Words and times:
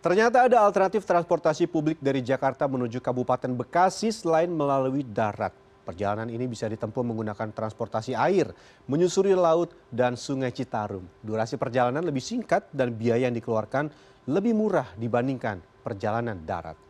Ternyata 0.00 0.48
ada 0.48 0.64
alternatif 0.64 1.04
transportasi 1.04 1.68
publik 1.68 2.00
dari 2.00 2.24
Jakarta 2.24 2.64
menuju 2.64 3.04
Kabupaten 3.04 3.52
Bekasi 3.52 4.08
selain 4.08 4.48
melalui 4.48 5.04
darat. 5.04 5.52
Perjalanan 5.84 6.32
ini 6.32 6.48
bisa 6.48 6.64
ditempuh 6.72 7.04
menggunakan 7.04 7.52
transportasi 7.52 8.16
air, 8.16 8.48
menyusuri 8.88 9.36
laut 9.36 9.76
dan 9.92 10.16
sungai 10.16 10.56
Citarum. 10.56 11.04
Durasi 11.20 11.60
perjalanan 11.60 12.00
lebih 12.00 12.24
singkat 12.24 12.72
dan 12.72 12.96
biaya 12.96 13.28
yang 13.28 13.36
dikeluarkan 13.36 13.92
lebih 14.24 14.56
murah 14.56 14.88
dibandingkan 14.96 15.60
perjalanan 15.84 16.48
darat. 16.48 16.89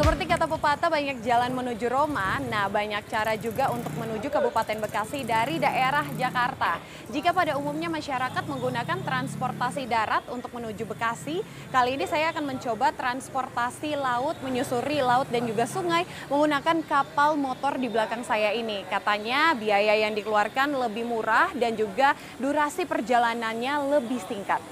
Seperti 0.00 0.24
kata 0.24 0.48
pepatah 0.48 0.88
banyak 0.88 1.20
jalan 1.20 1.52
menuju 1.52 1.84
Roma, 1.92 2.40
nah 2.48 2.72
banyak 2.72 3.04
cara 3.12 3.36
juga 3.36 3.68
untuk 3.68 3.92
menuju 4.00 4.32
Kabupaten 4.32 4.80
Bekasi 4.80 5.28
dari 5.28 5.60
daerah 5.60 6.08
Jakarta. 6.16 6.80
Jika 7.12 7.36
pada 7.36 7.60
umumnya 7.60 7.92
masyarakat 7.92 8.48
menggunakan 8.48 8.96
transportasi 9.04 9.84
darat 9.84 10.24
untuk 10.32 10.56
menuju 10.56 10.88
Bekasi, 10.88 11.44
kali 11.68 12.00
ini 12.00 12.08
saya 12.08 12.32
akan 12.32 12.48
mencoba 12.48 12.96
transportasi 12.96 13.92
laut 13.92 14.40
menyusuri 14.40 15.04
laut 15.04 15.28
dan 15.28 15.44
juga 15.44 15.68
sungai 15.68 16.08
menggunakan 16.32 16.80
kapal 16.88 17.36
motor 17.36 17.76
di 17.76 17.92
belakang 17.92 18.24
saya 18.24 18.56
ini. 18.56 18.88
Katanya 18.88 19.52
biaya 19.52 20.00
yang 20.00 20.16
dikeluarkan 20.16 20.80
lebih 20.80 21.04
murah 21.04 21.52
dan 21.52 21.76
juga 21.76 22.16
durasi 22.40 22.88
perjalanannya 22.88 24.00
lebih 24.00 24.24
singkat. 24.24 24.64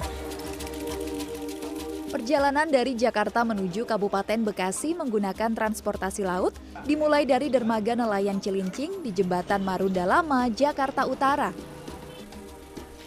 Perjalanan 2.08 2.72
dari 2.72 2.96
Jakarta 2.96 3.44
menuju 3.44 3.84
Kabupaten 3.84 4.40
Bekasi 4.40 4.96
menggunakan 4.96 5.52
transportasi 5.52 6.24
laut 6.24 6.56
dimulai 6.88 7.28
dari 7.28 7.52
dermaga 7.52 7.92
nelayan 7.92 8.40
Cilincing 8.40 9.04
di 9.04 9.12
Jembatan 9.12 9.60
Marunda 9.60 10.08
Lama, 10.08 10.48
Jakarta 10.48 11.04
Utara. 11.04 11.52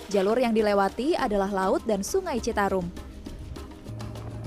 Jalur 0.06 0.38
yang 0.38 0.54
dilewati 0.54 1.18
adalah 1.18 1.50
laut 1.50 1.82
dan 1.90 2.06
sungai 2.06 2.38
Citarum. 2.38 2.86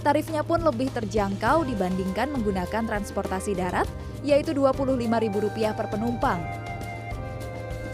Tarifnya 0.06 0.46
pun 0.46 0.62
lebih 0.62 0.86
terjangkau 0.94 1.66
dibandingkan 1.66 2.30
menggunakan 2.30 2.86
transportasi 2.86 3.58
darat, 3.58 3.90
yaitu 4.22 4.54
Rp25.000 4.54 5.74
per 5.74 5.90
penumpang. 5.90 6.38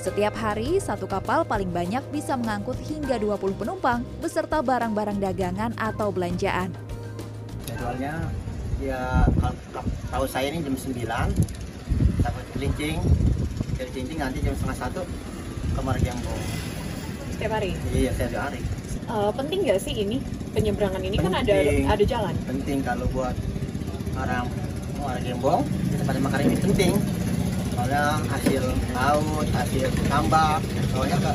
Setiap 0.01 0.33
hari, 0.33 0.81
satu 0.81 1.05
kapal 1.05 1.45
paling 1.45 1.69
banyak 1.69 2.01
bisa 2.09 2.33
mengangkut 2.33 2.81
hingga 2.89 3.21
20 3.21 3.53
penumpang 3.53 4.01
beserta 4.25 4.65
barang-barang 4.65 5.21
dagangan 5.21 5.77
atau 5.77 6.09
belanjaan. 6.09 6.73
Jadwalnya 7.69 8.33
ya 8.81 9.29
tahu 10.09 10.25
saya 10.25 10.49
ini 10.57 10.65
jam 10.65 10.73
9 10.73 11.05
sampai 12.25 12.43
Cilincing. 12.57 12.97
Dari 13.77 13.91
Cilincing 13.93 14.19
nanti 14.25 14.41
jam 14.41 14.57
setengah 14.57 14.89
satu 14.89 15.05
ke 15.77 15.81
Margembong. 15.85 16.43
Setiap 17.37 17.53
hari? 17.61 17.77
Iya, 17.93 18.17
setiap 18.17 18.49
hari. 18.49 18.65
Uh, 19.05 19.29
penting 19.37 19.69
nggak 19.69 19.85
sih 19.85 19.93
ini 19.93 20.25
penyeberangan 20.57 21.05
ini 21.05 21.21
penting, 21.21 21.29
kan 21.29 21.45
ada 21.45 21.57
ada 21.93 22.05
jalan? 22.09 22.35
Penting 22.49 22.81
kalau 22.81 23.05
buat 23.13 23.37
orang 24.17 24.49
Margembong, 24.97 25.61
tempat 25.93 26.17
makan 26.25 26.41
ini 26.49 26.57
penting 26.57 27.20
soalnya 27.81 28.21
hasil 28.29 28.65
laut 28.93 29.49
hasil 29.57 29.89
tambak 30.13 30.61
soalnya 30.93 31.17
ke 31.17 31.33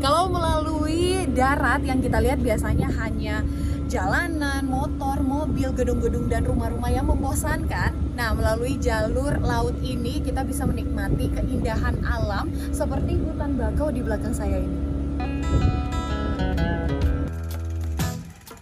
kalau 0.00 0.32
melalui 0.32 1.28
darat 1.36 1.84
yang 1.84 2.00
kita 2.00 2.24
lihat 2.24 2.40
biasanya 2.40 2.88
hanya 3.04 3.44
jalanan, 3.84 4.64
motor, 4.64 5.20
mobil, 5.20 5.76
gedung-gedung 5.76 6.30
dan 6.30 6.46
rumah-rumah 6.46 6.88
yang 6.94 7.10
membosankan. 7.10 7.90
Nah, 8.16 8.32
melalui 8.32 8.78
jalur 8.78 9.34
laut 9.42 9.76
ini 9.82 10.22
kita 10.24 10.46
bisa 10.46 10.64
menikmati 10.64 11.28
keindahan 11.34 12.00
alam 12.06 12.48
seperti 12.70 13.18
hutan 13.18 13.60
bakau 13.60 13.92
di 13.92 14.00
belakang 14.00 14.32
saya 14.32 14.62
ini. 14.62 15.89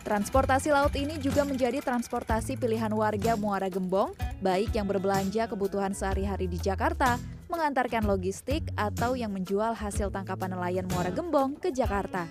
Transportasi 0.08 0.72
laut 0.72 0.96
ini 0.96 1.20
juga 1.20 1.44
menjadi 1.44 1.84
transportasi 1.84 2.56
pilihan 2.56 2.88
warga 2.96 3.36
Muara 3.36 3.68
Gembong, 3.68 4.16
baik 4.40 4.72
yang 4.72 4.88
berbelanja 4.88 5.44
kebutuhan 5.44 5.92
sehari-hari 5.92 6.48
di 6.48 6.56
Jakarta, 6.56 7.20
mengantarkan 7.52 8.08
logistik, 8.08 8.64
atau 8.72 9.20
yang 9.20 9.28
menjual 9.28 9.76
hasil 9.76 10.08
tangkapan 10.08 10.56
nelayan 10.56 10.88
Muara 10.88 11.12
Gembong 11.12 11.60
ke 11.60 11.68
Jakarta. 11.68 12.24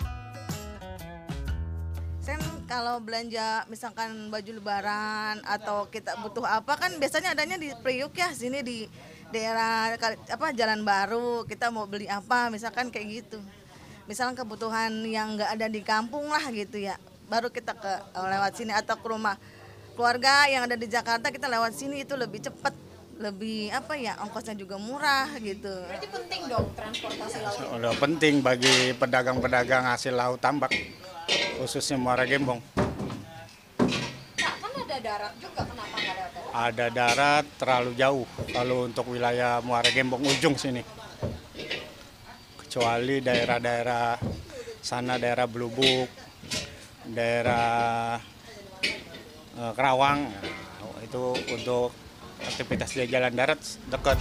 Sen 2.18 2.42
kalau 2.66 2.98
belanja 2.98 3.70
misalkan 3.70 4.34
baju 4.34 4.58
lebaran 4.58 5.46
atau 5.46 5.86
kita 5.86 6.18
butuh 6.26 6.50
apa 6.50 6.82
kan 6.82 6.98
biasanya 6.98 7.38
adanya 7.38 7.62
di 7.62 7.70
Priuk 7.86 8.18
ya 8.18 8.34
sini 8.34 8.66
di 8.66 8.90
daerah 9.30 9.94
apa 10.26 10.50
Jalan 10.50 10.82
Baru 10.82 11.46
kita 11.46 11.70
mau 11.70 11.86
beli 11.86 12.10
apa 12.10 12.50
misalkan 12.50 12.90
kayak 12.90 13.22
gitu. 13.22 13.38
Misalkan 14.10 14.34
kebutuhan 14.34 15.06
yang 15.06 15.38
nggak 15.38 15.62
ada 15.62 15.70
di 15.70 15.86
kampung 15.86 16.26
lah 16.34 16.42
gitu 16.50 16.82
ya 16.82 16.98
baru 17.28 17.52
kita 17.52 17.76
ke 17.76 17.94
lewat 18.16 18.52
sini 18.56 18.72
atau 18.72 18.96
ke 18.96 19.08
rumah 19.08 19.36
keluarga 20.00 20.48
yang 20.48 20.64
ada 20.64 20.80
di 20.80 20.88
Jakarta 20.88 21.28
kita 21.28 21.52
lewat 21.52 21.76
sini 21.76 22.08
itu 22.08 22.16
lebih 22.16 22.40
cepat 22.40 22.72
lebih 23.18 23.74
apa 23.74 23.98
ya 23.98 24.14
ongkosnya 24.22 24.54
juga 24.54 24.78
murah 24.78 25.26
gitu. 25.42 25.74
Berarti 25.90 26.08
penting 26.08 26.42
dong 26.48 26.70
transportasi 26.78 27.38
laut. 27.42 27.82
Udah 27.82 27.94
penting 27.98 28.46
bagi 28.46 28.94
pedagang-pedagang 28.94 29.90
hasil 29.90 30.14
laut 30.14 30.38
tambak 30.38 30.70
khususnya 31.58 31.98
Muara 31.98 32.30
Gembong. 32.30 32.62
Nah, 32.78 34.54
kan 34.62 34.72
ada 34.72 34.98
darat 35.02 35.34
juga 35.42 35.66
kenapa 35.66 35.96
nggak 35.98 36.14
ada 36.14 36.26
darat? 36.30 36.54
Ada 36.54 36.86
darat 36.94 37.46
terlalu 37.58 37.92
jauh 37.98 38.26
kalau 38.54 38.86
untuk 38.86 39.06
wilayah 39.10 39.60
Muara 39.66 39.90
Gembong 39.90 40.22
ujung 40.22 40.54
sini. 40.54 40.86
Kecuali 42.62 43.18
daerah-daerah 43.26 44.22
sana 44.86 45.18
daerah 45.18 45.50
Blubuk, 45.50 46.06
daerah 47.12 48.20
uh, 49.56 49.72
Kerawang 49.76 50.28
nah, 50.28 51.00
itu 51.04 51.36
untuk 51.54 51.92
aktivitas 52.44 52.94
di 52.94 53.08
jalan 53.08 53.34
darat 53.34 53.60
dekat. 53.90 54.18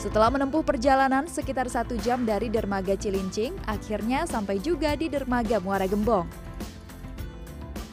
Setelah 0.00 0.32
menempuh 0.32 0.64
perjalanan 0.64 1.28
sekitar 1.28 1.68
satu 1.68 1.92
jam 2.00 2.24
dari 2.24 2.48
dermaga 2.48 2.96
Cilincing, 2.96 3.52
akhirnya 3.68 4.24
sampai 4.24 4.56
juga 4.56 4.96
di 4.96 5.12
dermaga 5.12 5.60
Muara 5.60 5.84
Gembong. 5.84 6.24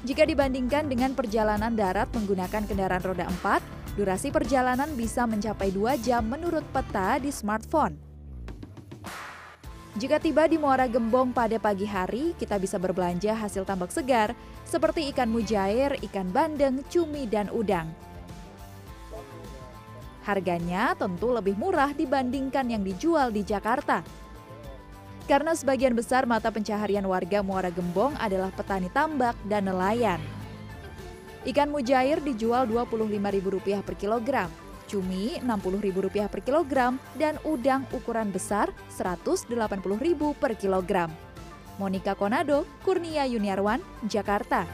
Jika 0.08 0.24
dibandingkan 0.24 0.88
dengan 0.88 1.12
perjalanan 1.12 1.76
darat 1.76 2.08
menggunakan 2.16 2.64
kendaraan 2.64 3.04
roda 3.04 3.28
4, 3.28 4.00
durasi 4.00 4.32
perjalanan 4.32 4.88
bisa 4.96 5.28
mencapai 5.28 5.68
2 5.68 6.00
jam 6.00 6.24
menurut 6.24 6.64
peta 6.72 7.20
di 7.20 7.28
smartphone. 7.28 8.07
Jika 9.98 10.22
tiba 10.22 10.46
di 10.46 10.62
Muara 10.62 10.86
Gembong 10.86 11.34
pada 11.34 11.58
pagi 11.58 11.90
hari, 11.90 12.38
kita 12.38 12.62
bisa 12.62 12.78
berbelanja 12.78 13.34
hasil 13.34 13.66
tambak 13.66 13.90
segar 13.90 14.38
seperti 14.62 15.10
ikan 15.10 15.26
mujair, 15.26 15.98
ikan 16.06 16.30
bandeng, 16.30 16.86
cumi, 16.86 17.26
dan 17.26 17.50
udang. 17.50 17.90
Harganya 20.22 20.94
tentu 20.94 21.34
lebih 21.34 21.58
murah 21.58 21.98
dibandingkan 21.98 22.70
yang 22.70 22.86
dijual 22.86 23.34
di 23.34 23.42
Jakarta. 23.42 24.06
Karena 25.26 25.58
sebagian 25.58 25.98
besar 25.98 26.30
mata 26.30 26.54
pencaharian 26.54 27.10
warga 27.10 27.42
Muara 27.42 27.74
Gembong 27.74 28.14
adalah 28.22 28.54
petani 28.54 28.94
tambak 28.94 29.34
dan 29.50 29.66
nelayan. 29.66 30.22
Ikan 31.42 31.74
mujair 31.74 32.22
dijual 32.22 32.70
Rp25.000 32.70 33.82
per 33.82 33.98
kilogram, 33.98 34.54
cumi 34.88 35.38
Rp60.000 35.44 36.32
per 36.32 36.42
kilogram, 36.42 36.98
dan 37.20 37.36
udang 37.44 37.84
ukuran 37.92 38.32
besar 38.32 38.72
Rp180.000 38.96 40.34
per 40.40 40.56
kilogram. 40.56 41.12
Monika 41.78 42.18
Konado, 42.18 42.66
Kurnia 42.82 43.30
Yuniarwan, 43.30 43.84
Jakarta. 44.10 44.66